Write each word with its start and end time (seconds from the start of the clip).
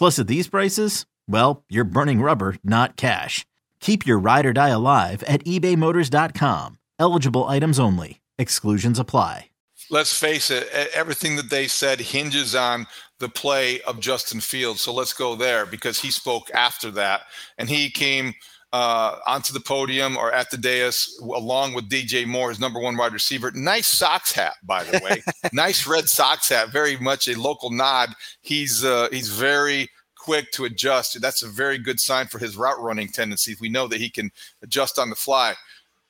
Plus, 0.00 0.18
at 0.18 0.28
these 0.28 0.48
prices, 0.48 1.04
well, 1.28 1.62
you're 1.68 1.84
burning 1.84 2.22
rubber, 2.22 2.56
not 2.64 2.96
cash. 2.96 3.44
Keep 3.80 4.06
your 4.06 4.18
ride 4.18 4.46
or 4.46 4.54
die 4.54 4.70
alive 4.70 5.22
at 5.24 5.44
ebaymotors.com. 5.44 6.78
Eligible 6.98 7.44
items 7.44 7.78
only. 7.78 8.22
Exclusions 8.38 8.98
apply. 8.98 9.50
Let's 9.90 10.18
face 10.18 10.50
it, 10.50 10.70
everything 10.94 11.36
that 11.36 11.50
they 11.50 11.66
said 11.66 12.00
hinges 12.00 12.54
on 12.54 12.86
the 13.18 13.28
play 13.28 13.82
of 13.82 14.00
Justin 14.00 14.40
Fields. 14.40 14.80
So 14.80 14.90
let's 14.90 15.12
go 15.12 15.34
there 15.34 15.66
because 15.66 15.98
he 15.98 16.10
spoke 16.10 16.50
after 16.54 16.90
that 16.92 17.22
and 17.58 17.68
he 17.68 17.90
came 17.90 18.32
uh, 18.72 19.16
onto 19.26 19.52
the 19.52 19.60
podium 19.60 20.16
or 20.16 20.32
at 20.32 20.50
the 20.50 20.56
dais 20.56 21.18
along 21.20 21.74
with 21.74 21.88
DJ 21.88 22.26
Moore, 22.26 22.50
his 22.50 22.60
number 22.60 22.80
one 22.80 22.96
wide 22.96 23.12
receiver. 23.12 23.50
Nice 23.54 23.88
Sox 23.88 24.32
hat, 24.32 24.54
by 24.62 24.84
the 24.84 25.00
way. 25.02 25.22
nice 25.52 25.86
red 25.86 26.08
Sox 26.08 26.48
hat. 26.48 26.70
Very 26.70 26.96
much 26.96 27.28
a 27.28 27.38
local 27.38 27.70
nod. 27.70 28.10
He's 28.42 28.84
uh, 28.84 29.08
he's 29.10 29.28
very 29.28 29.88
quick 30.16 30.52
to 30.52 30.66
adjust. 30.66 31.20
That's 31.20 31.42
a 31.42 31.48
very 31.48 31.78
good 31.78 31.98
sign 31.98 32.26
for 32.26 32.38
his 32.38 32.56
route 32.56 32.80
running 32.80 33.08
tendencies. 33.08 33.60
We 33.60 33.68
know 33.68 33.88
that 33.88 34.00
he 34.00 34.10
can 34.10 34.30
adjust 34.62 34.98
on 34.98 35.10
the 35.10 35.16
fly. 35.16 35.54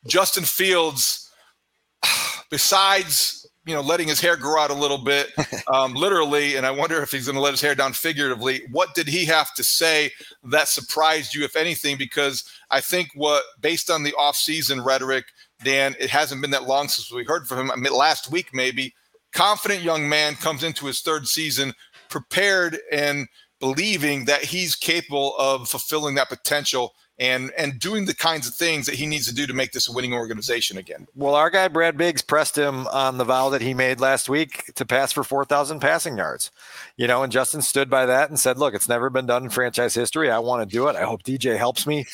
Justin 0.06 0.44
Fields, 0.44 1.30
besides 2.50 3.39
you 3.66 3.74
know, 3.74 3.82
letting 3.82 4.08
his 4.08 4.20
hair 4.20 4.36
grow 4.36 4.60
out 4.60 4.70
a 4.70 4.74
little 4.74 4.98
bit, 4.98 5.30
um, 5.72 5.94
literally, 5.94 6.56
and 6.56 6.66
I 6.66 6.70
wonder 6.70 7.02
if 7.02 7.10
he's 7.10 7.26
going 7.26 7.34
to 7.34 7.42
let 7.42 7.52
his 7.52 7.60
hair 7.60 7.74
down 7.74 7.92
figuratively. 7.92 8.62
What 8.70 8.94
did 8.94 9.06
he 9.06 9.26
have 9.26 9.52
to 9.54 9.64
say 9.64 10.12
that 10.44 10.68
surprised 10.68 11.34
you, 11.34 11.44
if 11.44 11.56
anything? 11.56 11.98
Because 11.98 12.44
I 12.70 12.80
think 12.80 13.10
what, 13.14 13.42
based 13.60 13.90
on 13.90 14.02
the 14.02 14.12
offseason 14.12 14.84
rhetoric, 14.84 15.26
Dan, 15.62 15.94
it 16.00 16.10
hasn't 16.10 16.40
been 16.40 16.50
that 16.52 16.64
long 16.64 16.88
since 16.88 17.12
we 17.12 17.24
heard 17.24 17.46
from 17.46 17.58
him. 17.58 17.70
I 17.70 17.76
mean, 17.76 17.92
last 17.92 18.30
week, 18.30 18.50
maybe. 18.54 18.94
Confident 19.32 19.82
young 19.82 20.08
man 20.08 20.34
comes 20.34 20.64
into 20.64 20.86
his 20.86 21.02
third 21.02 21.28
season, 21.28 21.74
prepared 22.08 22.78
and 22.90 23.28
believing 23.60 24.24
that 24.24 24.42
he's 24.42 24.74
capable 24.74 25.36
of 25.36 25.68
fulfilling 25.68 26.16
that 26.16 26.30
potential 26.30 26.94
and 27.20 27.52
and 27.56 27.78
doing 27.78 28.06
the 28.06 28.14
kinds 28.14 28.48
of 28.48 28.54
things 28.54 28.86
that 28.86 28.94
he 28.96 29.06
needs 29.06 29.26
to 29.28 29.34
do 29.34 29.46
to 29.46 29.52
make 29.52 29.72
this 29.72 29.88
a 29.88 29.92
winning 29.92 30.14
organization 30.14 30.78
again. 30.78 31.06
Well, 31.14 31.34
our 31.34 31.50
guy 31.50 31.68
Brad 31.68 31.96
Biggs 31.96 32.22
pressed 32.22 32.56
him 32.56 32.86
on 32.88 33.18
the 33.18 33.24
vow 33.24 33.50
that 33.50 33.60
he 33.60 33.74
made 33.74 34.00
last 34.00 34.28
week 34.28 34.72
to 34.74 34.86
pass 34.86 35.12
for 35.12 35.22
4,000 35.22 35.78
passing 35.80 36.16
yards. 36.16 36.50
You 36.96 37.06
know, 37.06 37.22
and 37.22 37.30
Justin 37.30 37.62
stood 37.62 37.90
by 37.90 38.06
that 38.06 38.30
and 38.30 38.40
said, 38.40 38.58
"Look, 38.58 38.74
it's 38.74 38.88
never 38.88 39.10
been 39.10 39.26
done 39.26 39.44
in 39.44 39.50
franchise 39.50 39.94
history. 39.94 40.30
I 40.30 40.38
want 40.38 40.68
to 40.68 40.74
do 40.76 40.88
it. 40.88 40.96
I 40.96 41.02
hope 41.02 41.22
DJ 41.22 41.56
helps 41.58 41.86
me 41.86 42.06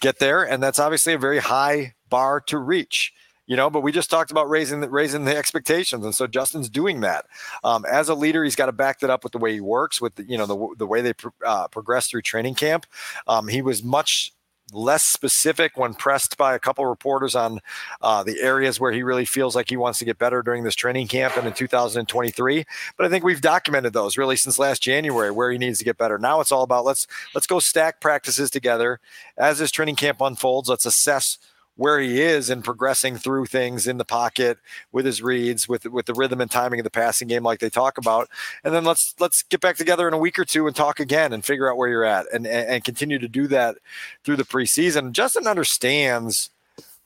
get 0.00 0.18
there." 0.18 0.42
And 0.42 0.62
that's 0.62 0.78
obviously 0.80 1.12
a 1.12 1.18
very 1.18 1.38
high 1.38 1.94
bar 2.08 2.40
to 2.40 2.58
reach 2.58 3.12
you 3.46 3.56
know 3.56 3.68
but 3.68 3.80
we 3.80 3.92
just 3.92 4.10
talked 4.10 4.30
about 4.30 4.48
raising 4.48 4.80
the 4.80 4.88
raising 4.88 5.24
the 5.24 5.36
expectations 5.36 6.04
and 6.04 6.14
so 6.14 6.26
justin's 6.26 6.68
doing 6.68 7.00
that 7.00 7.26
um, 7.62 7.84
as 7.90 8.08
a 8.08 8.14
leader 8.14 8.44
he's 8.44 8.56
got 8.56 8.66
to 8.66 8.72
back 8.72 9.00
that 9.00 9.10
up 9.10 9.22
with 9.22 9.32
the 9.32 9.38
way 9.38 9.52
he 9.52 9.60
works 9.60 10.00
with 10.00 10.14
the, 10.14 10.24
you 10.24 10.38
know 10.38 10.46
the, 10.46 10.74
the 10.78 10.86
way 10.86 11.00
they 11.00 11.12
pro- 11.12 11.32
uh, 11.44 11.68
progress 11.68 12.08
through 12.08 12.22
training 12.22 12.54
camp 12.54 12.86
um, 13.26 13.48
he 13.48 13.60
was 13.62 13.82
much 13.82 14.32
less 14.72 15.04
specific 15.04 15.76
when 15.76 15.94
pressed 15.94 16.36
by 16.36 16.54
a 16.54 16.58
couple 16.58 16.86
reporters 16.86 17.34
on 17.34 17.60
uh, 18.00 18.22
the 18.22 18.40
areas 18.40 18.80
where 18.80 18.92
he 18.92 19.02
really 19.02 19.24
feels 19.24 19.54
like 19.54 19.68
he 19.68 19.76
wants 19.76 19.98
to 19.98 20.04
get 20.04 20.18
better 20.18 20.42
during 20.42 20.64
this 20.64 20.74
training 20.74 21.06
camp 21.06 21.36
and 21.36 21.46
in 21.46 21.52
2023. 21.52 22.64
But 22.96 23.06
I 23.06 23.08
think 23.08 23.24
we've 23.24 23.40
documented 23.40 23.92
those 23.92 24.16
really 24.16 24.36
since 24.36 24.58
last 24.58 24.82
January 24.82 25.30
where 25.30 25.50
he 25.50 25.58
needs 25.58 25.78
to 25.78 25.84
get 25.84 25.98
better. 25.98 26.18
Now 26.18 26.40
it's 26.40 26.52
all 26.52 26.62
about 26.62 26.84
let's 26.84 27.06
let's 27.34 27.46
go 27.46 27.58
stack 27.58 28.00
practices 28.00 28.50
together 28.50 29.00
as 29.36 29.58
this 29.58 29.70
training 29.70 29.96
camp 29.96 30.20
unfolds. 30.20 30.68
Let's 30.68 30.86
assess 30.86 31.38
where 31.76 32.00
he 32.00 32.20
is 32.20 32.50
and 32.50 32.64
progressing 32.64 33.16
through 33.16 33.46
things 33.46 33.86
in 33.86 33.98
the 33.98 34.04
pocket 34.04 34.58
with 34.92 35.04
his 35.04 35.22
reads, 35.22 35.68
with 35.68 35.86
with 35.86 36.06
the 36.06 36.14
rhythm 36.14 36.40
and 36.40 36.50
timing 36.50 36.80
of 36.80 36.84
the 36.84 36.90
passing 36.90 37.28
game, 37.28 37.42
like 37.42 37.60
they 37.60 37.70
talk 37.70 37.98
about. 37.98 38.28
And 38.62 38.74
then 38.74 38.84
let's 38.84 39.14
let's 39.18 39.42
get 39.42 39.60
back 39.60 39.76
together 39.76 40.06
in 40.06 40.14
a 40.14 40.18
week 40.18 40.38
or 40.38 40.44
two 40.44 40.66
and 40.66 40.76
talk 40.76 41.00
again 41.00 41.32
and 41.32 41.44
figure 41.44 41.70
out 41.70 41.76
where 41.76 41.88
you're 41.88 42.04
at 42.04 42.26
and 42.32 42.46
and, 42.46 42.68
and 42.68 42.84
continue 42.84 43.18
to 43.18 43.28
do 43.28 43.46
that 43.48 43.76
through 44.24 44.36
the 44.36 44.44
preseason. 44.44 45.12
Justin 45.12 45.46
understands 45.46 46.50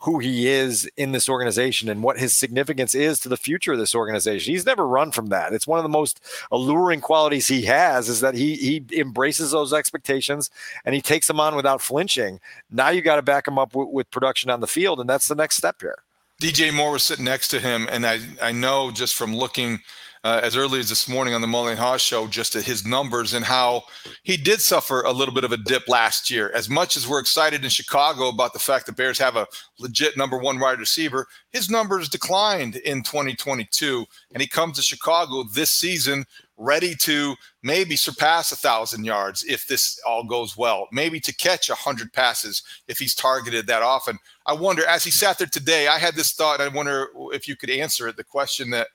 who 0.00 0.18
he 0.20 0.48
is 0.48 0.88
in 0.96 1.12
this 1.12 1.28
organization 1.28 1.88
and 1.88 2.02
what 2.02 2.18
his 2.18 2.36
significance 2.36 2.94
is 2.94 3.18
to 3.18 3.28
the 3.28 3.36
future 3.36 3.72
of 3.72 3.78
this 3.78 3.94
organization. 3.94 4.52
He's 4.52 4.66
never 4.66 4.86
run 4.86 5.10
from 5.10 5.26
that. 5.28 5.52
It's 5.52 5.66
one 5.66 5.78
of 5.78 5.82
the 5.82 5.88
most 5.88 6.20
alluring 6.52 7.00
qualities 7.00 7.48
he 7.48 7.62
has 7.62 8.08
is 8.08 8.20
that 8.20 8.34
he 8.34 8.54
he 8.56 8.84
embraces 8.92 9.50
those 9.50 9.72
expectations 9.72 10.50
and 10.84 10.94
he 10.94 11.00
takes 11.00 11.26
them 11.26 11.40
on 11.40 11.56
without 11.56 11.82
flinching. 11.82 12.40
Now 12.70 12.90
you 12.90 13.02
got 13.02 13.16
to 13.16 13.22
back 13.22 13.48
him 13.48 13.58
up 13.58 13.74
with, 13.74 13.88
with 13.88 14.10
production 14.10 14.50
on 14.50 14.60
the 14.60 14.66
field, 14.66 15.00
and 15.00 15.08
that's 15.08 15.28
the 15.28 15.34
next 15.34 15.56
step 15.56 15.80
here. 15.80 15.98
DJ 16.40 16.72
Moore 16.72 16.92
was 16.92 17.02
sitting 17.02 17.24
next 17.24 17.48
to 17.48 17.58
him, 17.58 17.88
and 17.90 18.06
I 18.06 18.20
I 18.40 18.52
know 18.52 18.92
just 18.92 19.16
from 19.16 19.34
looking 19.34 19.80
uh, 20.24 20.40
as 20.42 20.56
early 20.56 20.80
as 20.80 20.88
this 20.88 21.08
morning 21.08 21.34
on 21.34 21.40
the 21.40 21.46
Mullen 21.46 21.76
Haugh 21.76 21.98
show, 21.98 22.26
just 22.26 22.56
at 22.56 22.64
his 22.64 22.86
numbers 22.86 23.34
and 23.34 23.44
how 23.44 23.82
he 24.22 24.36
did 24.36 24.60
suffer 24.60 25.02
a 25.02 25.12
little 25.12 25.34
bit 25.34 25.44
of 25.44 25.52
a 25.52 25.56
dip 25.56 25.88
last 25.88 26.30
year. 26.30 26.50
As 26.54 26.68
much 26.68 26.96
as 26.96 27.06
we're 27.06 27.20
excited 27.20 27.64
in 27.64 27.70
Chicago 27.70 28.28
about 28.28 28.52
the 28.52 28.58
fact 28.58 28.86
that 28.86 28.96
Bears 28.96 29.18
have 29.18 29.36
a 29.36 29.46
legit 29.78 30.16
number 30.16 30.38
one 30.38 30.58
wide 30.58 30.78
receiver, 30.78 31.26
his 31.50 31.70
numbers 31.70 32.08
declined 32.08 32.76
in 32.76 33.02
2022, 33.02 34.04
and 34.32 34.40
he 34.40 34.48
comes 34.48 34.76
to 34.76 34.82
Chicago 34.82 35.44
this 35.44 35.70
season 35.70 36.24
ready 36.58 36.94
to 36.96 37.36
maybe 37.62 37.94
surpass 37.96 38.50
a 38.50 38.56
thousand 38.56 39.04
yards 39.04 39.44
if 39.44 39.66
this 39.66 40.00
all 40.06 40.24
goes 40.24 40.56
well, 40.56 40.88
maybe 40.92 41.20
to 41.20 41.34
catch 41.34 41.70
a 41.70 41.74
hundred 41.74 42.12
passes 42.12 42.62
if 42.88 42.98
he's 42.98 43.14
targeted 43.14 43.66
that 43.66 43.82
often. 43.82 44.18
I 44.44 44.52
wonder, 44.54 44.84
as 44.86 45.04
he 45.04 45.10
sat 45.10 45.38
there 45.38 45.46
today, 45.46 45.86
I 45.86 45.98
had 45.98 46.14
this 46.14 46.32
thought. 46.32 46.60
I 46.60 46.68
wonder 46.68 47.08
if 47.32 47.46
you 47.46 47.54
could 47.54 47.70
answer 47.70 48.08
it. 48.08 48.16
The 48.16 48.24
question 48.24 48.70
that 48.70 48.88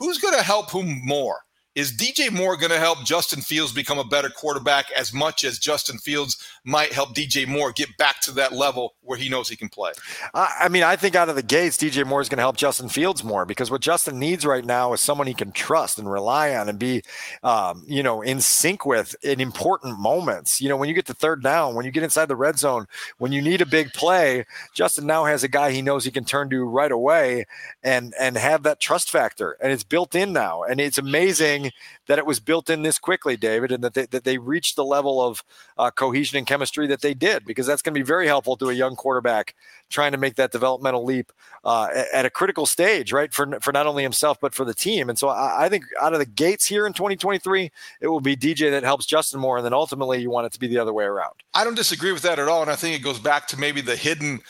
who's 0.00 0.18
going 0.18 0.34
to 0.34 0.42
help 0.42 0.70
whom 0.70 1.00
more? 1.04 1.40
Is 1.76 1.92
DJ 1.92 2.32
Moore 2.32 2.56
going 2.56 2.72
to 2.72 2.80
help 2.80 3.04
Justin 3.04 3.40
Fields 3.40 3.72
become 3.72 3.96
a 4.00 4.04
better 4.04 4.28
quarterback 4.28 4.90
as 4.90 5.14
much 5.14 5.44
as 5.44 5.60
Justin 5.60 5.98
Fields 5.98 6.36
might 6.64 6.92
help 6.92 7.14
DJ 7.14 7.46
Moore 7.46 7.70
get 7.70 7.96
back 7.96 8.20
to 8.22 8.32
that 8.32 8.52
level 8.52 8.94
where 9.02 9.16
he 9.16 9.28
knows 9.28 9.48
he 9.48 9.54
can 9.54 9.68
play? 9.68 9.92
I 10.34 10.68
mean, 10.68 10.82
I 10.82 10.96
think 10.96 11.14
out 11.14 11.28
of 11.28 11.36
the 11.36 11.44
gates, 11.44 11.76
DJ 11.76 12.04
Moore 12.04 12.20
is 12.20 12.28
going 12.28 12.38
to 12.38 12.42
help 12.42 12.56
Justin 12.56 12.88
Fields 12.88 13.22
more 13.22 13.44
because 13.46 13.70
what 13.70 13.82
Justin 13.82 14.18
needs 14.18 14.44
right 14.44 14.64
now 14.64 14.92
is 14.94 15.00
someone 15.00 15.28
he 15.28 15.32
can 15.34 15.52
trust 15.52 15.96
and 16.00 16.10
rely 16.10 16.56
on 16.56 16.68
and 16.68 16.76
be, 16.76 17.02
um, 17.44 17.84
you 17.86 18.02
know, 18.02 18.20
in 18.20 18.40
sync 18.40 18.84
with 18.84 19.14
in 19.22 19.40
important 19.40 19.96
moments. 19.96 20.60
You 20.60 20.70
know, 20.70 20.76
when 20.76 20.88
you 20.88 20.94
get 20.96 21.06
to 21.06 21.14
third 21.14 21.40
down, 21.40 21.76
when 21.76 21.84
you 21.84 21.92
get 21.92 22.02
inside 22.02 22.26
the 22.26 22.34
red 22.34 22.58
zone, 22.58 22.88
when 23.18 23.30
you 23.30 23.40
need 23.40 23.60
a 23.60 23.66
big 23.66 23.92
play, 23.92 24.44
Justin 24.74 25.06
now 25.06 25.24
has 25.24 25.44
a 25.44 25.48
guy 25.48 25.70
he 25.70 25.82
knows 25.82 26.04
he 26.04 26.10
can 26.10 26.24
turn 26.24 26.50
to 26.50 26.64
right 26.64 26.90
away 26.90 27.46
and 27.84 28.12
and 28.18 28.36
have 28.36 28.64
that 28.64 28.80
trust 28.80 29.08
factor, 29.08 29.56
and 29.60 29.70
it's 29.70 29.84
built 29.84 30.16
in 30.16 30.32
now, 30.32 30.64
and 30.64 30.80
it's 30.80 30.98
amazing 30.98 31.59
that 32.06 32.18
it 32.18 32.26
was 32.26 32.40
built 32.40 32.70
in 32.70 32.82
this 32.82 32.98
quickly, 32.98 33.36
David, 33.36 33.72
and 33.72 33.82
that 33.84 33.94
they, 33.94 34.06
that 34.06 34.24
they 34.24 34.38
reached 34.38 34.76
the 34.76 34.84
level 34.84 35.20
of 35.20 35.42
uh, 35.78 35.90
cohesion 35.90 36.38
and 36.38 36.46
chemistry 36.46 36.86
that 36.86 37.00
they 37.00 37.14
did, 37.14 37.44
because 37.44 37.66
that's 37.66 37.82
going 37.82 37.94
to 37.94 38.00
be 38.00 38.04
very 38.04 38.26
helpful 38.26 38.56
to 38.56 38.70
a 38.70 38.72
young 38.72 38.96
quarterback 38.96 39.54
trying 39.88 40.12
to 40.12 40.18
make 40.18 40.36
that 40.36 40.52
developmental 40.52 41.04
leap 41.04 41.32
uh, 41.64 41.88
at 42.12 42.24
a 42.24 42.30
critical 42.30 42.64
stage, 42.66 43.12
right? 43.12 43.32
For, 43.32 43.60
for 43.60 43.72
not 43.72 43.86
only 43.86 44.02
himself, 44.02 44.38
but 44.40 44.54
for 44.54 44.64
the 44.64 44.74
team. 44.74 45.08
And 45.08 45.18
so 45.18 45.28
I, 45.28 45.66
I 45.66 45.68
think 45.68 45.84
out 46.00 46.12
of 46.12 46.18
the 46.18 46.26
gates 46.26 46.66
here 46.66 46.86
in 46.86 46.92
2023, 46.92 47.70
it 48.00 48.06
will 48.06 48.20
be 48.20 48.36
DJ 48.36 48.70
that 48.70 48.82
helps 48.82 49.06
Justin 49.06 49.40
more. 49.40 49.58
And 49.58 49.66
then 49.66 49.74
ultimately 49.74 50.20
you 50.22 50.30
want 50.30 50.46
it 50.46 50.52
to 50.52 50.60
be 50.60 50.68
the 50.68 50.78
other 50.78 50.92
way 50.92 51.04
around. 51.04 51.34
I 51.54 51.64
don't 51.64 51.74
disagree 51.74 52.12
with 52.12 52.22
that 52.22 52.38
at 52.38 52.48
all. 52.48 52.62
And 52.62 52.70
I 52.70 52.76
think 52.76 52.96
it 52.96 53.02
goes 53.02 53.18
back 53.18 53.46
to 53.48 53.58
maybe 53.58 53.80
the 53.80 53.96
hidden 53.96 54.40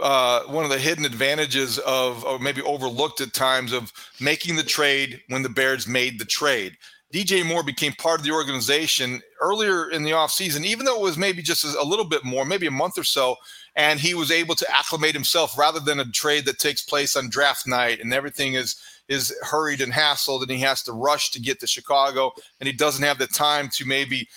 uh, 0.00 0.42
one 0.44 0.64
of 0.64 0.70
the 0.70 0.78
hidden 0.78 1.04
advantages 1.04 1.78
of, 1.80 2.24
or 2.24 2.38
maybe 2.38 2.62
overlooked 2.62 3.20
at 3.20 3.32
times, 3.32 3.72
of 3.72 3.92
making 4.20 4.56
the 4.56 4.62
trade 4.62 5.20
when 5.28 5.42
the 5.42 5.48
Bears 5.48 5.86
made 5.86 6.18
the 6.18 6.24
trade. 6.24 6.76
DJ 7.12 7.44
Moore 7.44 7.64
became 7.64 7.92
part 7.94 8.20
of 8.20 8.24
the 8.24 8.30
organization 8.30 9.20
earlier 9.40 9.90
in 9.90 10.04
the 10.04 10.12
offseason, 10.12 10.64
even 10.64 10.86
though 10.86 10.96
it 10.96 11.02
was 11.02 11.18
maybe 11.18 11.42
just 11.42 11.64
a 11.64 11.82
little 11.82 12.04
bit 12.04 12.24
more, 12.24 12.44
maybe 12.44 12.68
a 12.68 12.70
month 12.70 12.96
or 12.96 13.04
so, 13.04 13.36
and 13.74 13.98
he 13.98 14.14
was 14.14 14.30
able 14.30 14.54
to 14.54 14.70
acclimate 14.70 15.14
himself 15.14 15.58
rather 15.58 15.80
than 15.80 16.00
a 16.00 16.04
trade 16.04 16.44
that 16.44 16.58
takes 16.58 16.82
place 16.82 17.16
on 17.16 17.28
draft 17.28 17.66
night 17.66 18.00
and 18.00 18.12
everything 18.12 18.54
is 18.54 18.76
is 19.08 19.36
hurried 19.42 19.80
and 19.80 19.92
hassled 19.92 20.42
and 20.42 20.52
he 20.52 20.60
has 20.60 20.82
to 20.84 20.92
rush 20.92 21.32
to 21.32 21.40
get 21.40 21.58
to 21.58 21.66
Chicago 21.66 22.32
and 22.60 22.68
he 22.68 22.72
doesn't 22.72 23.04
have 23.04 23.18
the 23.18 23.26
time 23.26 23.68
to 23.68 23.84
maybe 23.84 24.28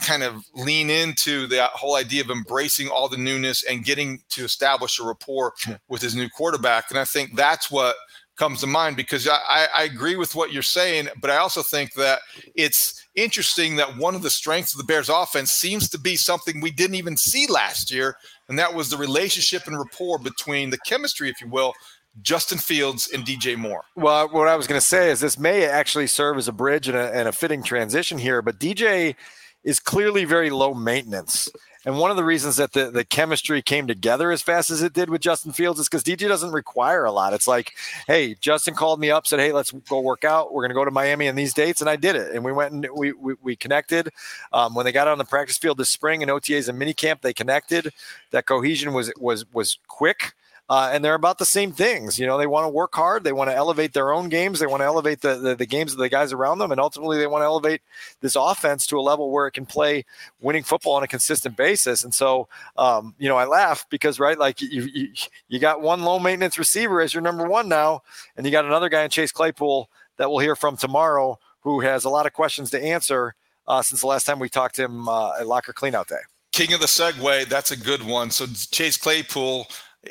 kind 0.00 0.22
of 0.22 0.44
lean 0.54 0.90
into 0.90 1.46
that 1.48 1.70
whole 1.70 1.96
idea 1.96 2.22
of 2.22 2.30
embracing 2.30 2.88
all 2.88 3.08
the 3.08 3.16
newness 3.16 3.64
and 3.64 3.84
getting 3.84 4.20
to 4.30 4.44
establish 4.44 4.98
a 4.98 5.04
rapport 5.04 5.52
with 5.88 6.02
his 6.02 6.14
new 6.14 6.28
quarterback. 6.28 6.90
And 6.90 6.98
I 6.98 7.04
think 7.04 7.36
that's 7.36 7.70
what 7.70 7.96
comes 8.36 8.60
to 8.60 8.66
mind 8.66 8.96
because 8.96 9.28
I, 9.28 9.68
I 9.74 9.84
agree 9.84 10.16
with 10.16 10.34
what 10.34 10.52
you're 10.52 10.62
saying, 10.62 11.08
but 11.20 11.30
I 11.30 11.36
also 11.36 11.62
think 11.62 11.92
that 11.94 12.20
it's 12.54 13.06
interesting 13.14 13.76
that 13.76 13.96
one 13.96 14.14
of 14.14 14.22
the 14.22 14.30
strengths 14.30 14.74
of 14.74 14.78
the 14.78 14.84
Bears 14.84 15.08
offense 15.08 15.52
seems 15.52 15.88
to 15.90 16.00
be 16.00 16.16
something 16.16 16.60
we 16.60 16.72
didn't 16.72 16.96
even 16.96 17.16
see 17.16 17.46
last 17.46 17.92
year. 17.92 18.16
And 18.48 18.58
that 18.58 18.74
was 18.74 18.90
the 18.90 18.96
relationship 18.96 19.66
and 19.66 19.78
rapport 19.78 20.18
between 20.18 20.70
the 20.70 20.78
chemistry, 20.78 21.28
if 21.30 21.40
you 21.40 21.48
will, 21.48 21.72
Justin 22.22 22.58
Fields 22.58 23.10
and 23.12 23.24
DJ 23.24 23.56
Moore. 23.56 23.84
Well, 23.96 24.28
what 24.28 24.48
I 24.48 24.56
was 24.56 24.66
going 24.66 24.80
to 24.80 24.86
say 24.86 25.10
is 25.10 25.20
this 25.20 25.38
may 25.38 25.64
actually 25.64 26.06
serve 26.06 26.38
as 26.38 26.48
a 26.48 26.52
bridge 26.52 26.88
and 26.88 26.96
a, 26.96 27.14
and 27.14 27.28
a 27.28 27.32
fitting 27.32 27.62
transition 27.62 28.18
here, 28.18 28.42
but 28.42 28.58
DJ 28.58 29.16
is 29.64 29.80
clearly 29.80 30.24
very 30.24 30.50
low 30.50 30.74
maintenance. 30.74 31.48
And 31.86 31.98
one 31.98 32.10
of 32.10 32.16
the 32.16 32.24
reasons 32.24 32.56
that 32.56 32.72
the, 32.72 32.90
the 32.90 33.04
chemistry 33.04 33.60
came 33.60 33.86
together 33.86 34.30
as 34.30 34.40
fast 34.40 34.70
as 34.70 34.82
it 34.82 34.94
did 34.94 35.10
with 35.10 35.20
Justin 35.20 35.52
Fields 35.52 35.78
is 35.78 35.86
because 35.86 36.02
DJ 36.02 36.28
doesn't 36.28 36.52
require 36.52 37.04
a 37.04 37.12
lot. 37.12 37.34
It's 37.34 37.46
like, 37.46 37.74
hey, 38.06 38.36
Justin 38.40 38.74
called 38.74 39.00
me 39.00 39.10
up, 39.10 39.26
said, 39.26 39.38
hey, 39.38 39.52
let's 39.52 39.70
go 39.70 40.00
work 40.00 40.24
out. 40.24 40.54
We're 40.54 40.62
going 40.62 40.70
to 40.70 40.74
go 40.74 40.84
to 40.84 40.90
Miami 40.90 41.28
on 41.28 41.34
these 41.34 41.52
dates. 41.52 41.82
And 41.82 41.90
I 41.90 41.96
did 41.96 42.16
it. 42.16 42.34
And 42.34 42.42
we 42.42 42.52
went 42.52 42.72
and 42.72 42.86
we, 42.94 43.12
we, 43.12 43.34
we 43.42 43.56
connected. 43.56 44.08
Um, 44.52 44.74
when 44.74 44.86
they 44.86 44.92
got 44.92 45.08
on 45.08 45.18
the 45.18 45.24
practice 45.24 45.58
field 45.58 45.76
this 45.76 45.90
spring 45.90 46.22
in 46.22 46.30
OTAs 46.30 46.68
and 46.68 46.80
minicamp, 46.80 47.20
they 47.20 47.34
connected. 47.34 47.92
That 48.30 48.46
cohesion 48.46 48.94
was 48.94 49.12
was 49.18 49.44
was 49.52 49.78
quick. 49.86 50.32
Uh, 50.68 50.90
and 50.92 51.04
they're 51.04 51.14
about 51.14 51.38
the 51.38 51.44
same 51.44 51.72
things. 51.72 52.18
You 52.18 52.26
know, 52.26 52.38
they 52.38 52.46
want 52.46 52.64
to 52.64 52.70
work 52.70 52.94
hard. 52.94 53.22
They 53.22 53.32
want 53.32 53.50
to 53.50 53.54
elevate 53.54 53.92
their 53.92 54.12
own 54.12 54.30
games. 54.30 54.58
They 54.58 54.66
want 54.66 54.80
to 54.80 54.86
elevate 54.86 55.20
the, 55.20 55.36
the, 55.36 55.54
the 55.54 55.66
games 55.66 55.92
of 55.92 55.98
the 55.98 56.08
guys 56.08 56.32
around 56.32 56.58
them, 56.58 56.72
and 56.72 56.80
ultimately 56.80 57.18
they 57.18 57.26
want 57.26 57.42
to 57.42 57.46
elevate 57.46 57.82
this 58.22 58.34
offense 58.34 58.86
to 58.86 58.98
a 58.98 59.02
level 59.02 59.30
where 59.30 59.46
it 59.46 59.52
can 59.52 59.66
play 59.66 60.06
winning 60.40 60.62
football 60.62 60.94
on 60.94 61.02
a 61.02 61.08
consistent 61.08 61.56
basis. 61.56 62.02
And 62.02 62.14
so, 62.14 62.48
um, 62.78 63.14
you 63.18 63.28
know, 63.28 63.36
I 63.36 63.44
laugh 63.44 63.84
because 63.90 64.18
right, 64.18 64.38
like 64.38 64.62
you, 64.62 64.88
you 64.92 65.08
you 65.48 65.58
got 65.58 65.82
one 65.82 66.02
low 66.02 66.18
maintenance 66.18 66.58
receiver 66.58 67.02
as 67.02 67.12
your 67.12 67.22
number 67.22 67.46
one 67.46 67.68
now, 67.68 68.02
and 68.36 68.46
you 68.46 68.52
got 68.52 68.64
another 68.64 68.88
guy 68.88 69.02
in 69.02 69.10
Chase 69.10 69.32
Claypool 69.32 69.90
that 70.16 70.30
we'll 70.30 70.38
hear 70.38 70.56
from 70.56 70.76
tomorrow 70.76 71.38
who 71.60 71.80
has 71.80 72.04
a 72.04 72.10
lot 72.10 72.26
of 72.26 72.32
questions 72.32 72.70
to 72.70 72.82
answer 72.82 73.34
uh, 73.66 73.82
since 73.82 74.00
the 74.00 74.06
last 74.06 74.24
time 74.24 74.38
we 74.38 74.48
talked 74.48 74.76
to 74.76 74.84
him 74.84 75.08
uh, 75.08 75.32
at 75.38 75.46
Locker 75.46 75.72
Cleanout 75.72 76.06
Day. 76.06 76.16
King 76.52 76.72
of 76.72 76.80
the 76.80 76.86
segue, 76.86 77.46
that's 77.46 77.72
a 77.72 77.76
good 77.76 78.02
one. 78.02 78.30
So 78.30 78.46
Chase 78.46 78.96
Claypool 78.96 79.66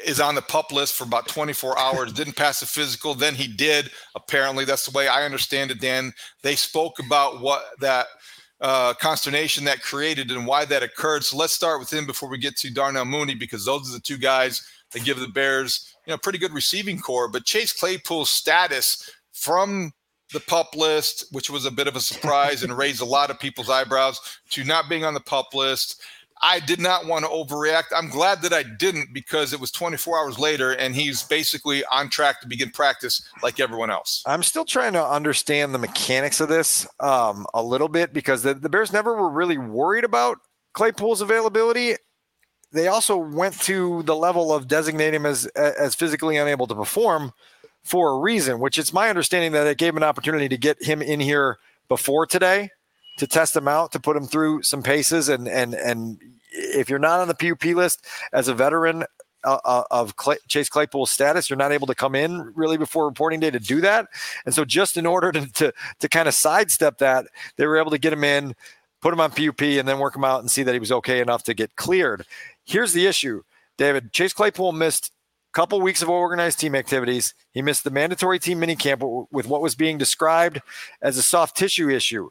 is 0.05 0.19
on 0.19 0.35
the 0.35 0.41
PUP 0.41 0.71
list 0.71 0.95
for 0.95 1.03
about 1.03 1.27
24 1.27 1.77
hours, 1.77 2.13
didn't 2.13 2.35
pass 2.35 2.61
a 2.61 2.65
physical. 2.65 3.13
Then 3.13 3.35
he 3.35 3.47
did. 3.47 3.91
Apparently, 4.15 4.65
that's 4.65 4.85
the 4.85 4.97
way 4.97 5.07
I 5.07 5.25
understand 5.25 5.71
it, 5.71 5.79
Dan. 5.79 6.13
They 6.41 6.55
spoke 6.55 6.99
about 6.99 7.41
what 7.41 7.63
that 7.79 8.07
uh, 8.61 8.93
consternation 8.93 9.65
that 9.65 9.81
created 9.81 10.31
and 10.31 10.47
why 10.47 10.65
that 10.65 10.83
occurred. 10.83 11.23
So 11.23 11.37
let's 11.37 11.53
start 11.53 11.79
with 11.79 11.91
him 11.91 12.05
before 12.05 12.29
we 12.29 12.37
get 12.37 12.55
to 12.57 12.73
Darnell 12.73 13.05
Mooney, 13.05 13.35
because 13.35 13.65
those 13.65 13.89
are 13.89 13.93
the 13.93 13.99
two 13.99 14.17
guys 14.17 14.65
that 14.91 15.03
give 15.03 15.19
the 15.19 15.27
Bears, 15.27 15.93
you 16.05 16.11
know, 16.11 16.17
pretty 16.17 16.39
good 16.39 16.53
receiving 16.53 16.99
corps. 16.99 17.27
But 17.27 17.45
Chase 17.45 17.73
Claypool's 17.73 18.29
status 18.29 19.09
from 19.33 19.91
the 20.31 20.39
PUP 20.39 20.75
list, 20.75 21.25
which 21.31 21.49
was 21.49 21.65
a 21.65 21.71
bit 21.71 21.87
of 21.87 21.95
a 21.95 21.99
surprise 21.99 22.63
and 22.63 22.77
raised 22.77 23.01
a 23.01 23.05
lot 23.05 23.29
of 23.29 23.39
people's 23.39 23.69
eyebrows, 23.69 24.19
to 24.51 24.63
not 24.63 24.89
being 24.89 25.03
on 25.03 25.13
the 25.13 25.19
PUP 25.19 25.53
list 25.53 26.01
I 26.43 26.59
did 26.59 26.81
not 26.81 27.05
want 27.05 27.23
to 27.23 27.31
overreact. 27.31 27.85
I'm 27.95 28.09
glad 28.09 28.41
that 28.41 28.51
I 28.51 28.63
didn't 28.63 29.13
because 29.13 29.53
it 29.53 29.61
was 29.61 29.71
24 29.71 30.19
hours 30.19 30.37
later 30.37 30.73
and 30.73 30.93
he's 30.93 31.23
basically 31.23 31.85
on 31.85 32.09
track 32.09 32.41
to 32.41 32.47
begin 32.47 32.69
practice 32.69 33.21
like 33.41 33.61
everyone 33.61 33.89
else. 33.89 34.21
I'm 34.25 34.43
still 34.43 34.65
trying 34.65 34.91
to 34.93 35.07
understand 35.07 35.73
the 35.73 35.79
mechanics 35.79 36.41
of 36.41 36.49
this 36.49 36.85
um, 36.99 37.45
a 37.53 37.63
little 37.63 37.87
bit 37.87 38.11
because 38.11 38.43
the, 38.43 38.53
the 38.53 38.67
Bears 38.67 38.91
never 38.91 39.15
were 39.15 39.29
really 39.29 39.57
worried 39.57 40.03
about 40.03 40.39
Claypool's 40.73 41.21
availability. 41.21 41.95
They 42.73 42.87
also 42.87 43.15
went 43.15 43.57
to 43.61 44.03
the 44.03 44.15
level 44.15 44.53
of 44.53 44.67
designating 44.67 45.21
him 45.21 45.25
as 45.25 45.45
as 45.45 45.95
physically 45.95 46.35
unable 46.37 46.67
to 46.67 46.75
perform 46.75 47.31
for 47.83 48.09
a 48.11 48.19
reason, 48.19 48.59
which 48.59 48.77
it's 48.77 48.91
my 48.91 49.09
understanding 49.09 49.53
that 49.53 49.67
it 49.67 49.77
gave 49.77 49.95
an 49.95 50.03
opportunity 50.03 50.49
to 50.49 50.57
get 50.57 50.81
him 50.83 51.01
in 51.01 51.19
here 51.19 51.59
before 51.87 52.25
today 52.25 52.71
to 53.17 53.27
test 53.27 53.55
him 53.55 53.67
out, 53.67 53.91
to 53.91 53.99
put 53.99 54.17
him 54.17 54.25
through 54.25 54.63
some 54.63 54.83
paces, 54.83 55.29
and 55.29 55.47
and 55.47 55.73
and 55.73 56.19
if 56.51 56.89
you're 56.89 56.99
not 56.99 57.19
on 57.19 57.27
the 57.27 57.33
PUP 57.33 57.75
list 57.75 58.05
as 58.31 58.47
a 58.47 58.53
veteran 58.53 59.05
uh, 59.43 59.59
uh, 59.65 59.83
of 59.91 60.15
Clay, 60.15 60.37
Chase 60.47 60.69
Claypool's 60.69 61.11
status, 61.11 61.49
you're 61.49 61.57
not 61.57 61.71
able 61.71 61.87
to 61.87 61.95
come 61.95 62.15
in 62.15 62.53
really 62.55 62.77
before 62.77 63.05
reporting 63.05 63.39
day 63.39 63.51
to 63.51 63.59
do 63.59 63.81
that. 63.81 64.07
And 64.45 64.55
so, 64.55 64.65
just 64.65 64.97
in 64.97 65.05
order 65.05 65.31
to 65.33 65.45
to, 65.53 65.73
to 65.99 66.09
kind 66.09 66.27
of 66.27 66.33
sidestep 66.33 66.99
that, 66.99 67.27
they 67.57 67.67
were 67.67 67.77
able 67.77 67.91
to 67.91 67.97
get 67.97 68.13
him 68.13 68.23
in, 68.23 68.55
put 69.01 69.13
him 69.13 69.19
on 69.19 69.31
PUP, 69.31 69.61
and 69.61 69.87
then 69.87 69.99
work 69.99 70.15
him 70.15 70.23
out 70.23 70.39
and 70.39 70.49
see 70.49 70.63
that 70.63 70.73
he 70.73 70.79
was 70.79 70.91
okay 70.91 71.19
enough 71.19 71.43
to 71.43 71.53
get 71.53 71.75
cleared. 71.75 72.25
Here's 72.65 72.93
the 72.93 73.05
issue, 73.05 73.43
David. 73.77 74.13
Chase 74.13 74.33
Claypool 74.33 74.71
missed 74.71 75.07
a 75.07 75.53
couple 75.53 75.81
weeks 75.81 76.01
of 76.01 76.09
organized 76.09 76.59
team 76.59 76.73
activities. 76.73 77.33
He 77.51 77.61
missed 77.61 77.83
the 77.83 77.91
mandatory 77.91 78.39
team 78.39 78.61
minicamp 78.61 79.27
with 79.31 79.47
what 79.47 79.61
was 79.61 79.75
being 79.75 79.97
described 79.97 80.61
as 81.01 81.17
a 81.17 81.21
soft 81.21 81.57
tissue 81.57 81.89
issue. 81.89 82.29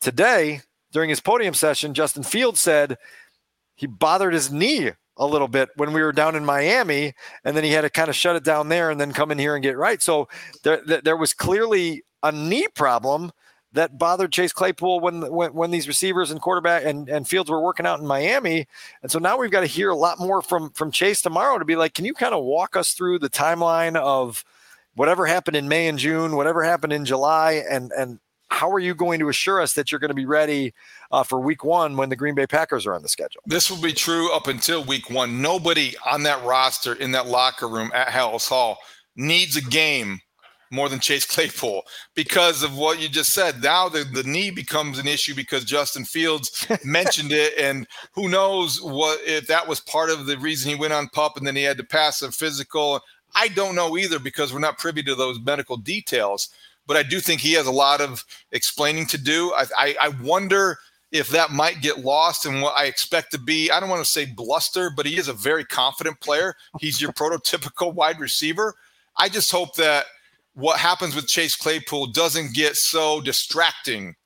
Today, 0.00 0.60
during 0.92 1.10
his 1.10 1.20
podium 1.20 1.54
session, 1.54 1.94
Justin 1.94 2.22
Fields 2.22 2.60
said 2.60 2.98
he 3.74 3.86
bothered 3.86 4.34
his 4.34 4.50
knee 4.52 4.90
a 5.16 5.26
little 5.26 5.48
bit 5.48 5.68
when 5.76 5.92
we 5.92 6.02
were 6.02 6.12
down 6.12 6.34
in 6.34 6.44
Miami, 6.44 7.12
and 7.44 7.56
then 7.56 7.64
he 7.64 7.70
had 7.72 7.82
to 7.82 7.90
kind 7.90 8.08
of 8.08 8.16
shut 8.16 8.36
it 8.36 8.44
down 8.44 8.68
there 8.68 8.90
and 8.90 9.00
then 9.00 9.12
come 9.12 9.30
in 9.30 9.38
here 9.38 9.54
and 9.54 9.62
get 9.62 9.76
right. 9.76 10.02
So 10.02 10.28
there, 10.62 10.80
there 11.02 11.16
was 11.16 11.34
clearly 11.34 12.02
a 12.22 12.32
knee 12.32 12.66
problem 12.74 13.30
that 13.72 13.98
bothered 13.98 14.32
Chase 14.32 14.52
Claypool 14.52 15.00
when, 15.00 15.30
when 15.30 15.54
when 15.54 15.70
these 15.70 15.86
receivers 15.86 16.30
and 16.30 16.40
quarterback 16.40 16.84
and, 16.84 17.08
and 17.08 17.28
Fields 17.28 17.50
were 17.50 17.62
working 17.62 17.86
out 17.86 18.00
in 18.00 18.06
Miami. 18.06 18.66
And 19.02 19.12
so 19.12 19.18
now 19.18 19.38
we've 19.38 19.50
got 19.50 19.60
to 19.60 19.66
hear 19.66 19.90
a 19.90 19.96
lot 19.96 20.18
more 20.18 20.42
from 20.42 20.70
from 20.70 20.90
Chase 20.90 21.22
tomorrow 21.22 21.58
to 21.58 21.64
be 21.64 21.76
like, 21.76 21.94
can 21.94 22.04
you 22.04 22.14
kind 22.14 22.34
of 22.34 22.42
walk 22.42 22.76
us 22.76 22.92
through 22.92 23.20
the 23.20 23.30
timeline 23.30 23.96
of 23.96 24.44
whatever 24.94 25.26
happened 25.26 25.56
in 25.56 25.68
May 25.68 25.86
and 25.86 25.98
June, 25.98 26.34
whatever 26.34 26.64
happened 26.64 26.92
in 26.92 27.04
July, 27.04 27.62
and 27.70 27.92
and 27.92 28.18
how 28.50 28.70
are 28.70 28.78
you 28.78 28.94
going 28.94 29.20
to 29.20 29.28
assure 29.28 29.60
us 29.60 29.72
that 29.74 29.90
you're 29.90 29.98
going 29.98 30.10
to 30.10 30.14
be 30.14 30.26
ready 30.26 30.74
uh, 31.12 31.22
for 31.22 31.40
week 31.40 31.64
one 31.64 31.96
when 31.96 32.08
the 32.08 32.16
Green 32.16 32.34
Bay 32.34 32.46
Packers 32.46 32.86
are 32.86 32.94
on 32.94 33.02
the 33.02 33.08
schedule? 33.08 33.42
This 33.46 33.70
will 33.70 33.80
be 33.80 33.92
true 33.92 34.32
up 34.32 34.48
until 34.48 34.84
week 34.84 35.08
one. 35.08 35.40
Nobody 35.40 35.94
on 36.04 36.24
that 36.24 36.44
roster 36.44 36.94
in 36.94 37.12
that 37.12 37.26
locker 37.26 37.68
room 37.68 37.90
at 37.94 38.08
Halas 38.08 38.48
Hall 38.48 38.78
needs 39.16 39.56
a 39.56 39.62
game 39.62 40.20
more 40.72 40.88
than 40.88 41.00
Chase 41.00 41.26
Claypool 41.26 41.82
because 42.14 42.62
of 42.62 42.76
what 42.76 43.00
you 43.00 43.08
just 43.08 43.32
said. 43.32 43.62
Now 43.62 43.88
the, 43.88 44.04
the 44.04 44.22
knee 44.22 44.50
becomes 44.50 44.98
an 44.98 45.08
issue 45.08 45.34
because 45.34 45.64
Justin 45.64 46.04
Fields 46.04 46.66
mentioned 46.84 47.32
it. 47.32 47.54
And 47.58 47.86
who 48.12 48.28
knows 48.28 48.80
what 48.80 49.20
if 49.24 49.46
that 49.48 49.66
was 49.66 49.80
part 49.80 50.10
of 50.10 50.26
the 50.26 50.38
reason 50.38 50.70
he 50.70 50.76
went 50.76 50.92
on 50.92 51.08
PUP 51.08 51.36
and 51.36 51.46
then 51.46 51.56
he 51.56 51.62
had 51.62 51.76
to 51.78 51.84
pass 51.84 52.22
a 52.22 52.30
physical. 52.30 53.00
I 53.34 53.48
don't 53.48 53.74
know 53.74 53.96
either 53.96 54.18
because 54.18 54.52
we're 54.52 54.60
not 54.60 54.78
privy 54.78 55.02
to 55.04 55.14
those 55.14 55.40
medical 55.40 55.76
details 55.76 56.50
but 56.90 56.96
I 56.96 57.04
do 57.04 57.20
think 57.20 57.40
he 57.40 57.52
has 57.52 57.68
a 57.68 57.70
lot 57.70 58.00
of 58.00 58.24
explaining 58.50 59.06
to 59.06 59.16
do. 59.16 59.52
I, 59.54 59.64
I, 59.78 59.96
I 60.00 60.08
wonder 60.24 60.76
if 61.12 61.28
that 61.28 61.52
might 61.52 61.82
get 61.82 62.00
lost 62.00 62.46
in 62.46 62.60
what 62.60 62.76
I 62.76 62.86
expect 62.86 63.30
to 63.30 63.38
be. 63.38 63.70
I 63.70 63.78
don't 63.78 63.88
want 63.88 64.04
to 64.04 64.10
say 64.10 64.24
bluster, 64.24 64.90
but 64.90 65.06
he 65.06 65.16
is 65.16 65.28
a 65.28 65.32
very 65.32 65.64
confident 65.64 66.18
player. 66.18 66.56
He's 66.80 67.00
your 67.00 67.12
prototypical 67.12 67.94
wide 67.94 68.18
receiver. 68.18 68.74
I 69.16 69.28
just 69.28 69.52
hope 69.52 69.76
that 69.76 70.06
what 70.54 70.80
happens 70.80 71.14
with 71.14 71.28
Chase 71.28 71.54
Claypool 71.54 72.08
doesn't 72.08 72.54
get 72.54 72.74
so 72.74 73.20
distracting 73.20 74.16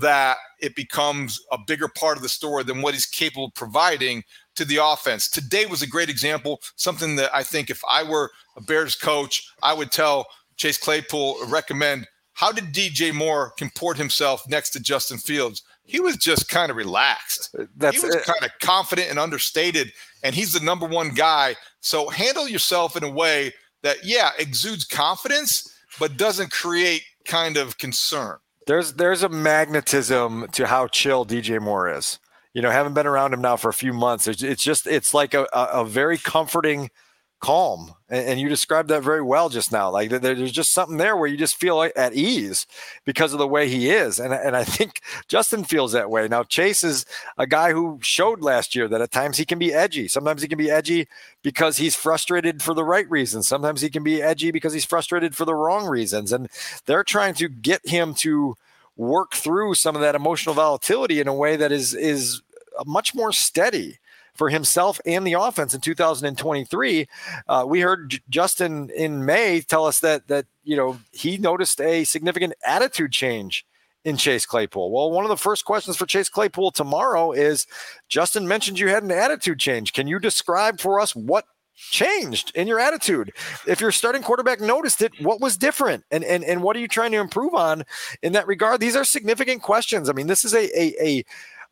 that 0.00 0.38
it 0.60 0.74
becomes 0.74 1.40
a 1.52 1.58
bigger 1.68 1.86
part 1.86 2.16
of 2.16 2.24
the 2.24 2.28
story 2.28 2.64
than 2.64 2.82
what 2.82 2.94
he's 2.94 3.06
capable 3.06 3.44
of 3.44 3.54
providing 3.54 4.24
to 4.56 4.64
the 4.64 4.84
offense. 4.84 5.30
Today 5.30 5.66
was 5.66 5.82
a 5.82 5.86
great 5.86 6.08
example, 6.08 6.60
something 6.74 7.14
that 7.14 7.32
I 7.32 7.44
think 7.44 7.70
if 7.70 7.80
I 7.88 8.02
were 8.02 8.32
a 8.56 8.60
Bears 8.60 8.96
coach, 8.96 9.48
I 9.62 9.72
would 9.72 9.92
tell 9.92 10.26
Chase 10.58 10.76
Claypool 10.76 11.38
recommend 11.46 12.06
how 12.38 12.52
did 12.52 12.72
DJ 12.72 13.12
Moore 13.12 13.52
comport 13.58 13.96
himself 13.96 14.48
next 14.48 14.70
to 14.70 14.80
Justin 14.80 15.18
Fields? 15.18 15.64
He 15.82 15.98
was 15.98 16.16
just 16.16 16.48
kind 16.48 16.70
of 16.70 16.76
relaxed. 16.76 17.50
Uh, 17.58 17.64
that's 17.76 18.00
he 18.00 18.06
was 18.06 18.14
kind 18.14 18.44
of 18.44 18.50
confident 18.60 19.10
and 19.10 19.18
understated, 19.18 19.92
and 20.22 20.36
he's 20.36 20.52
the 20.52 20.64
number 20.64 20.86
one 20.86 21.10
guy. 21.14 21.56
So 21.80 22.08
handle 22.10 22.46
yourself 22.46 22.96
in 22.96 23.02
a 23.02 23.10
way 23.10 23.54
that, 23.82 24.04
yeah, 24.04 24.30
exudes 24.38 24.84
confidence, 24.84 25.68
but 25.98 26.16
doesn't 26.16 26.52
create 26.52 27.02
kind 27.24 27.56
of 27.56 27.76
concern. 27.78 28.36
There's 28.68 28.92
there's 28.92 29.24
a 29.24 29.28
magnetism 29.28 30.46
to 30.52 30.68
how 30.68 30.86
chill 30.86 31.26
DJ 31.26 31.60
Moore 31.60 31.92
is. 31.92 32.20
You 32.54 32.62
know, 32.62 32.70
haven't 32.70 32.94
been 32.94 33.06
around 33.08 33.34
him 33.34 33.40
now 33.40 33.56
for 33.56 33.68
a 33.68 33.74
few 33.74 33.92
months. 33.92 34.28
It's, 34.28 34.44
it's 34.44 34.62
just 34.62 34.86
it's 34.86 35.12
like 35.12 35.34
a, 35.34 35.48
a, 35.52 35.64
a 35.80 35.84
very 35.84 36.18
comforting 36.18 36.90
calm 37.40 37.94
and, 38.08 38.40
you 38.40 38.48
described 38.48 38.88
that 38.88 39.02
very 39.02 39.22
well 39.22 39.48
just 39.48 39.70
now 39.70 39.90
like 39.90 40.10
there's 40.10 40.50
just 40.50 40.72
something 40.72 40.96
there 40.96 41.16
where 41.16 41.28
you 41.28 41.36
just 41.36 41.56
feel 41.56 41.88
at 41.94 42.14
ease 42.14 42.66
because 43.04 43.32
of 43.32 43.38
the 43.38 43.46
way 43.46 43.68
he 43.68 43.90
is 43.90 44.18
and, 44.18 44.34
and 44.34 44.56
i 44.56 44.64
think 44.64 45.00
justin 45.28 45.64
feels 45.64 45.92
that 45.92 46.10
way. 46.10 46.26
Now 46.28 46.42
chase 46.42 46.82
is 46.82 47.06
a 47.36 47.46
guy 47.46 47.72
who 47.72 47.98
showed 48.02 48.40
last 48.40 48.74
year 48.74 48.88
that 48.88 49.00
at 49.00 49.10
times 49.10 49.36
he 49.36 49.44
can 49.44 49.58
be 49.58 49.72
edgy. 49.72 50.08
Sometimes 50.08 50.42
he 50.42 50.48
can 50.48 50.58
be 50.58 50.70
edgy 50.70 51.06
because 51.42 51.76
he's 51.76 51.94
frustrated 51.94 52.62
for 52.62 52.74
the 52.74 52.84
right 52.84 53.08
reasons. 53.10 53.46
Sometimes 53.46 53.80
he 53.80 53.90
can 53.90 54.02
be 54.02 54.22
edgy 54.22 54.50
because 54.50 54.72
he's 54.72 54.84
frustrated 54.84 55.36
for 55.36 55.44
the 55.44 55.54
wrong 55.54 55.86
reasons 55.86 56.32
and 56.32 56.48
they're 56.86 57.04
trying 57.04 57.34
to 57.34 57.48
get 57.48 57.86
him 57.86 58.14
to 58.14 58.56
work 58.96 59.32
through 59.32 59.74
some 59.74 59.94
of 59.94 60.02
that 60.02 60.14
emotional 60.14 60.54
volatility 60.54 61.20
in 61.20 61.28
a 61.28 61.34
way 61.34 61.56
that 61.56 61.70
is 61.70 61.94
is 61.94 62.42
much 62.86 63.14
more 63.14 63.32
steady 63.32 63.98
for 64.38 64.48
himself 64.48 65.00
and 65.04 65.26
the 65.26 65.34
offense 65.34 65.74
in 65.74 65.80
2023. 65.80 67.08
Uh, 67.48 67.64
we 67.68 67.80
heard 67.80 68.10
J- 68.10 68.20
Justin 68.30 68.88
in 68.96 69.26
May 69.26 69.60
tell 69.60 69.84
us 69.84 70.00
that 70.00 70.28
that 70.28 70.46
you 70.62 70.76
know 70.76 70.98
he 71.12 71.36
noticed 71.36 71.80
a 71.80 72.04
significant 72.04 72.54
attitude 72.64 73.12
change 73.12 73.66
in 74.04 74.16
Chase 74.16 74.46
Claypool. 74.46 74.90
Well, 74.90 75.10
one 75.10 75.24
of 75.24 75.28
the 75.28 75.36
first 75.36 75.64
questions 75.64 75.96
for 75.96 76.06
Chase 76.06 76.28
Claypool 76.28 76.70
tomorrow 76.70 77.32
is 77.32 77.66
Justin 78.08 78.48
mentioned 78.48 78.78
you 78.78 78.88
had 78.88 79.02
an 79.02 79.10
attitude 79.10 79.58
change. 79.58 79.92
Can 79.92 80.06
you 80.06 80.18
describe 80.18 80.80
for 80.80 81.00
us 81.00 81.14
what 81.14 81.44
changed 81.74 82.52
in 82.54 82.66
your 82.66 82.80
attitude? 82.80 83.32
If 83.66 83.80
your 83.80 83.92
starting 83.92 84.22
quarterback 84.22 84.60
noticed 84.60 85.02
it, 85.02 85.12
what 85.20 85.40
was 85.40 85.56
different? 85.56 86.04
And 86.10 86.24
and 86.24 86.44
and 86.44 86.62
what 86.62 86.76
are 86.76 86.80
you 86.80 86.88
trying 86.88 87.12
to 87.12 87.18
improve 87.18 87.54
on 87.54 87.84
in 88.22 88.32
that 88.32 88.46
regard? 88.46 88.80
These 88.80 88.96
are 88.96 89.04
significant 89.04 89.62
questions. 89.62 90.08
I 90.08 90.12
mean, 90.12 90.28
this 90.28 90.44
is 90.44 90.54
a 90.54 90.80
a, 90.80 90.94
a 91.04 91.24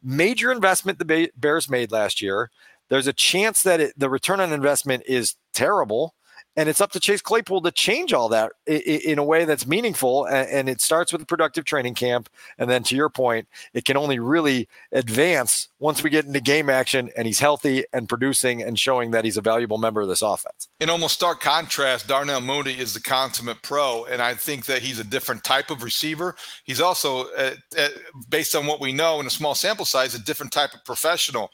major 0.07 0.53
investment 0.53 0.99
the 1.01 1.31
Bears 1.37 1.69
made 1.69 1.91
last 1.91 2.23
year. 2.23 2.51
There's 2.89 3.09
a 3.09 3.13
chance 3.13 3.63
that 3.65 3.81
it, 3.81 3.99
the 3.99 4.09
return 4.09 4.41
on 4.41 4.53
investment 4.53 5.03
is 5.07 5.35
terrible. 5.53 6.15
And 6.57 6.69
it's 6.69 6.81
up 6.81 6.93
to 6.93 7.01
Chase 7.01 7.21
Claypool 7.21 7.61
to 7.63 7.71
change 7.71 8.13
all 8.13 8.31
that 8.31 8.53
in 8.67 9.19
a 9.19 9.25
way 9.25 9.45
that's 9.45 9.67
meaningful. 9.67 10.27
And 10.27 10.69
it 10.69 10.81
starts 10.81 11.13
with 11.13 11.21
a 11.21 11.27
productive 11.27 11.65
training 11.65 11.95
camp. 11.95 12.31
And 12.59 12.71
then 12.71 12.83
to 12.85 12.97
your 12.97 13.11
point, 13.11 13.47
it 13.75 13.85
can 13.85 13.97
only 13.97 14.19
really 14.19 14.69
advance 14.93 15.69
once 15.79 16.03
we 16.03 16.09
get 16.09 16.25
into 16.25 16.41
game 16.41 16.71
action 16.71 17.11
and 17.17 17.27
he's 17.27 17.41
healthy 17.41 17.85
and 17.93 18.09
producing 18.09 18.63
and 18.63 18.79
showing 18.79 19.11
that 19.11 19.25
he's 19.25 19.37
a 19.37 19.43
valuable 19.43 19.77
member 19.77 20.01
of 20.01 20.09
this 20.09 20.23
offense. 20.23 20.69
In 20.81 20.89
almost 20.89 21.15
stark 21.15 21.41
contrast, 21.41 22.09
Darnell 22.09 22.41
Mooney 22.41 22.73
is 22.73 22.95
the 22.95 23.01
consummate 23.01 23.61
pro. 23.63 24.07
And 24.07 24.23
I 24.23 24.35
think 24.35 24.65
that 24.67 24.81
he's 24.81 24.99
a 24.99 25.05
different 25.05 25.45
type 25.45 25.71
of 25.71 25.83
receiver. 25.83 26.37
He's 26.65 26.81
also, 26.81 27.27
uh, 27.35 27.55
uh, 27.79 27.89
based 28.31 28.57
on 28.57 28.67
what 28.67 28.81
we 28.81 28.93
know 28.93 29.21
in 29.21 29.27
a 29.27 29.31
small 29.31 29.55
sample 29.55 29.85
size, 29.85 30.15
a 30.15 30.19
different 30.19 30.53
type 30.53 30.73
of 30.73 30.85
professional. 30.87 31.51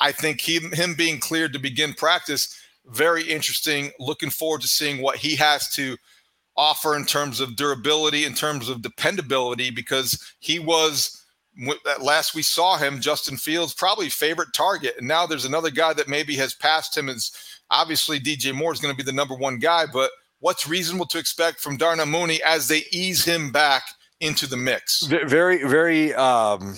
I 0.00 0.12
think 0.12 0.40
he, 0.40 0.58
him 0.72 0.94
being 0.94 1.18
cleared 1.18 1.52
to 1.52 1.58
begin 1.58 1.94
practice 1.94 2.54
very 2.88 3.22
interesting. 3.22 3.90
Looking 3.98 4.30
forward 4.30 4.62
to 4.62 4.68
seeing 4.68 5.02
what 5.02 5.16
he 5.16 5.36
has 5.36 5.68
to 5.74 5.96
offer 6.56 6.96
in 6.96 7.04
terms 7.04 7.40
of 7.40 7.56
durability, 7.56 8.24
in 8.24 8.34
terms 8.34 8.68
of 8.68 8.82
dependability, 8.82 9.70
because 9.70 10.32
he 10.40 10.58
was 10.58 11.22
at 11.88 12.02
last 12.02 12.34
we 12.34 12.42
saw 12.42 12.76
him, 12.76 13.00
Justin 13.00 13.36
Fields 13.36 13.72
probably 13.72 14.08
favorite 14.08 14.48
target, 14.54 14.94
and 14.98 15.08
now 15.08 15.26
there's 15.26 15.44
another 15.44 15.70
guy 15.70 15.92
that 15.94 16.08
maybe 16.08 16.36
has 16.36 16.54
passed 16.54 16.96
him. 16.96 17.08
Is 17.08 17.32
obviously 17.70 18.20
DJ 18.20 18.54
Moore 18.54 18.72
is 18.72 18.80
going 18.80 18.94
to 18.94 18.96
be 18.96 19.08
the 19.08 19.16
number 19.16 19.34
one 19.34 19.58
guy, 19.58 19.86
but 19.90 20.10
what's 20.40 20.68
reasonable 20.68 21.06
to 21.06 21.18
expect 21.18 21.60
from 21.60 21.76
Darnell 21.76 22.06
Mooney 22.06 22.40
as 22.42 22.68
they 22.68 22.84
ease 22.92 23.24
him 23.24 23.50
back 23.50 23.82
into 24.20 24.46
the 24.46 24.56
mix? 24.56 25.02
Very, 25.06 25.66
very 25.66 26.14
um, 26.14 26.76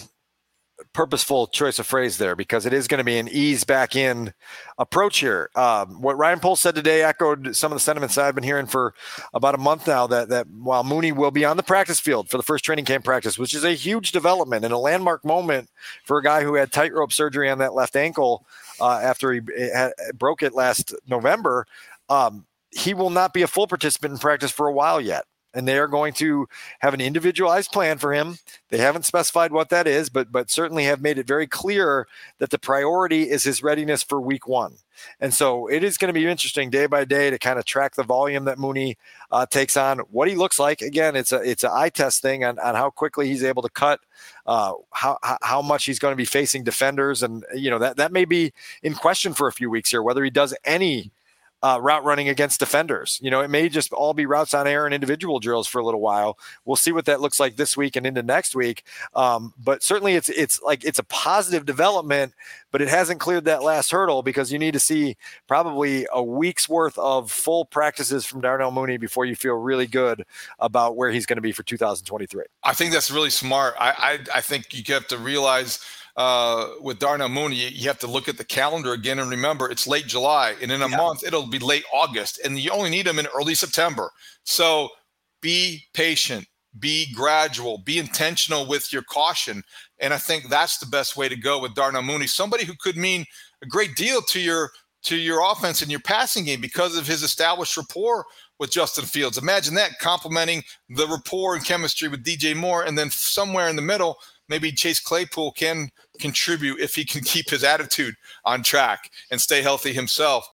purposeful 0.99 1.47
choice 1.47 1.79
of 1.79 1.87
phrase 1.87 2.19
there 2.19 2.35
because 2.35 2.67
it 2.67 2.73
is 2.73 2.89
going 2.89 2.99
to 2.99 3.05
be 3.05 3.19
an 3.19 3.29
ease 3.29 3.63
back 3.63 3.95
in 3.95 4.35
approach 4.79 5.21
here. 5.21 5.49
Um, 5.55 6.03
what 6.03 6.19
Ryan 6.19 6.41
Poles 6.41 6.61
said 6.61 6.75
today 6.75 7.05
echoed 7.05 7.55
some 7.55 7.71
of 7.71 7.77
the 7.77 7.81
sentiments 7.81 8.19
I've 8.19 8.35
been 8.35 8.43
hearing 8.43 8.67
for 8.67 8.95
about 9.33 9.55
a 9.55 9.59
month 9.59 9.87
now 9.87 10.09
that, 10.09 10.29
that 10.31 10.49
while 10.49 10.83
Mooney 10.83 11.13
will 11.13 11.31
be 11.31 11.45
on 11.45 11.57
the 11.57 11.63
practice 11.63 12.01
field 12.01 12.29
for 12.29 12.37
the 12.37 12.43
first 12.43 12.65
training 12.65 12.85
camp 12.85 13.05
practice, 13.05 13.39
which 13.39 13.55
is 13.55 13.63
a 13.63 13.75
huge 13.75 14.11
development 14.11 14.65
and 14.65 14.75
a 14.75 14.79
landmark 14.79 15.25
moment 15.25 15.71
for 16.03 16.19
a 16.19 16.23
guy 16.25 16.43
who 16.43 16.55
had 16.55 16.73
tightrope 16.73 17.13
surgery 17.13 17.49
on 17.49 17.59
that 17.59 17.75
left 17.75 17.95
ankle 17.95 18.45
uh, 18.81 18.99
after 19.01 19.33
he 19.33 19.41
had, 19.73 19.93
broke 20.15 20.43
it 20.43 20.53
last 20.53 20.97
November. 21.07 21.65
Um, 22.09 22.45
he 22.73 22.93
will 22.93 23.11
not 23.11 23.33
be 23.33 23.43
a 23.43 23.47
full 23.47 23.69
participant 23.69 24.15
in 24.15 24.19
practice 24.19 24.51
for 24.51 24.67
a 24.67 24.73
while 24.73 25.01
yet 25.01 25.27
and 25.55 25.67
they 25.67 25.79
are 25.79 25.89
going 25.89 26.13
to 26.15 26.47
have 26.81 26.95
an 26.95 27.01
individualized 27.01 27.73
plan 27.73 27.99
for 27.99 28.13
him. 28.13 28.39
They 28.69 28.79
haven't 28.79 29.07
specified 29.07 29.53
what 29.53 29.71
that 29.71 29.87
is, 29.87 30.09
but 30.09 30.31
but 30.31 30.51
certainly 30.51 30.85
have 30.85 31.01
made 31.01 31.19
it 31.19 31.27
very 31.27 31.47
clear 31.47 32.07
that 32.39 32.51
the 32.51 32.59
priority 32.59 33.31
is 33.31 33.45
his 33.45 33.63
readiness 33.63 34.03
for 34.03 34.21
week 34.21 34.47
one. 34.47 34.77
And 35.21 35.33
so 35.33 35.69
it 35.69 35.85
is 35.85 35.97
going 35.97 36.09
to 36.13 36.19
be 36.19 36.27
interesting 36.27 36.71
day 36.71 36.87
by 36.87 37.05
day 37.05 37.31
to 37.31 37.39
kind 37.39 37.59
of 37.59 37.65
track 37.65 37.95
the 37.95 38.03
volume 38.03 38.45
that 38.47 38.59
Mooney 38.59 38.99
uh, 39.31 39.47
takes 39.47 39.77
on, 39.77 40.01
what 40.11 40.29
he 40.29 40.35
looks 40.35 40.59
like. 40.59 40.83
Again, 40.83 41.17
it's 41.17 41.33
a 41.33 41.37
it's 41.39 41.65
an 41.65 41.71
eye 41.73 41.89
test 41.89 42.21
thing 42.21 42.45
on, 42.45 42.59
on 42.59 42.75
how 42.75 42.91
quickly 42.91 43.29
he's 43.29 43.45
able 43.45 43.63
to 43.63 43.71
cut, 43.71 44.01
uh, 44.47 44.73
how 44.93 45.19
how 45.43 45.63
much 45.63 45.85
he's 45.85 45.99
going 45.99 46.13
to 46.13 46.17
be 46.17 46.25
facing 46.25 46.65
defenders, 46.65 47.23
and 47.23 47.45
you 47.55 47.71
know 47.71 47.79
that 47.79 47.97
that 47.97 48.13
may 48.13 48.25
be 48.25 48.53
in 48.83 48.95
question 48.95 49.35
for 49.35 49.49
a 49.49 49.53
few 49.53 49.71
weeks 49.71 49.91
here, 49.91 50.03
whether 50.03 50.25
he 50.25 50.31
does 50.31 50.55
any 50.65 51.11
uh, 51.63 51.79
route 51.81 52.05
running 52.05 52.29
against 52.29 52.61
defenders. 52.61 53.19
You 53.23 53.31
know, 53.31 53.41
it 53.41 53.49
may 53.49 53.69
just 53.69 53.93
all 53.93 54.15
be 54.15 54.27
routes 54.27 54.55
on 54.55 54.67
air 54.67 54.85
and 54.87 54.95
individual 54.95 55.41
drills 55.41 55.67
for 55.67 55.81
a 55.81 55.85
little 55.85 56.01
while. 56.01 56.39
We'll 56.65 56.77
see 56.77 56.93
what 56.93 57.07
that 57.07 57.21
looks 57.21 57.41
like 57.41 57.57
this 57.57 57.77
week 57.77 57.97
and 57.97 58.07
into 58.07 58.23
next 58.23 58.55
week. 58.55 58.85
Um, 59.15 59.53
but 59.59 59.83
certainly, 59.83 60.15
it's 60.15 60.29
it's 60.29 60.61
like 60.63 60.85
it's 60.85 60.99
a 60.99 61.05
positive 61.05 61.67
development, 61.67 62.35
but 62.71 62.81
it 62.81 62.89
hasn't 62.89 63.21
cleared 63.21 63.45
that 63.47 63.63
last 63.63 63.91
hurdle 63.91 64.23
because 64.23 64.53
you 64.53 64.59
need 64.59 64.73
to 64.73 64.81
see 64.81 65.17
probably 65.47 66.07
a 66.13 66.23
week's 66.23 66.69
worth 66.69 66.99
of 66.99 67.31
full 67.31 67.65
practices 67.65 68.25
from 68.25 68.41
Darnell 68.41 68.71
Mooney 68.71 68.97
before 68.97 69.25
you 69.25 69.35
feel 69.35 69.55
really 69.55 69.87
good 69.87 70.25
about 70.59 70.97
where 70.97 71.11
he's 71.11 71.27
going 71.27 71.37
to 71.37 71.43
be 71.43 71.53
for 71.53 71.63
2023. 71.63 72.45
I 72.63 72.75
think 72.75 72.93
that's 72.93 73.11
really 73.11 73.31
smart. 73.31 73.75
I 73.79 73.91
I, 73.91 74.39
I 74.39 74.41
think 74.41 74.67
you 74.73 74.95
have 74.95 75.09
to 75.09 75.19
realize 75.19 75.81
uh, 76.19 76.71
with 76.81 76.99
Darnell 76.99 77.29
Mooney, 77.29 77.69
you 77.69 77.87
have 77.87 78.01
to 78.01 78.09
look 78.09 78.29
at 78.29 78.37
the 78.37 78.45
calendar 78.45 78.93
again 78.93 79.21
and 79.21 79.31
remember 79.31 79.71
it's 79.71 79.87
late 79.87 80.07
July, 80.07 80.57
and 80.61 80.73
in 80.73 80.83
a 80.83 80.89
yeah. 80.89 80.97
month 80.97 81.23
it'll 81.25 81.47
be 81.47 81.61
late 81.61 81.85
August, 81.95 82.41
and 82.45 82.59
you 82.59 82.73
only 82.73 82.91
need 82.91 83.07
them 83.07 83.21
in 83.21 83.29
early 83.29 83.55
September. 83.55 84.11
So 84.43 84.89
be 85.41 85.85
patient, 85.95 86.45
be 86.81 87.07
gradual, 87.15 87.79
be 87.79 88.01
intentional 88.01 88.67
with 88.67 88.93
your 88.93 89.03
caution, 89.03 89.63
and 90.01 90.13
I 90.13 90.19
think 90.19 90.49
that's 90.49 90.79
the 90.79 90.87
best 90.87 91.17
way 91.17 91.29
to 91.29 91.37
go 91.37 91.61
with 91.61 91.77
Darnell 91.77 92.03
Mooney, 92.03 92.27
somebody 92.27 92.65
who 92.65 92.75
could 92.81 92.97
mean 92.97 93.25
a 93.63 93.67
great 93.67 93.95
deal 93.95 94.21
to 94.23 94.41
your 94.41 94.71
to 95.05 95.17
your 95.17 95.49
offense 95.49 95.83
and 95.83 95.91
your 95.93 96.01
passing 96.01 96.45
game 96.45 96.61
because 96.61 96.99
of 96.99 97.07
his 97.07 97.23
established 97.23 97.77
rapport 97.77 98.25
with 98.59 98.73
Justin 98.73 99.05
Fields. 99.05 99.39
Imagine 99.39 99.75
that 99.75 99.97
complementing 100.01 100.65
the 100.89 101.07
rapport 101.07 101.55
and 101.55 101.65
chemistry 101.65 102.09
with 102.09 102.25
DJ 102.25 102.57
Moore, 102.57 102.83
and 102.83 102.99
then 102.99 103.09
somewhere 103.09 103.69
in 103.69 103.77
the 103.77 103.83
middle 103.83 104.19
maybe 104.49 104.73
Chase 104.73 105.01
Claypool 105.01 105.53
can 105.53 105.91
contribute 106.19 106.81
if 106.81 106.95
he 106.95 107.05
can 107.05 107.23
keep 107.23 107.51
his 107.51 107.65
attitude 107.65 108.15
on 108.45 108.63
track 108.63 109.11
and 109.31 109.41
stay 109.41 109.63
healthy 109.63 109.93
himself. 109.93 110.47